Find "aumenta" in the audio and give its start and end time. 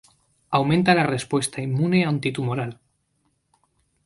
0.59-0.95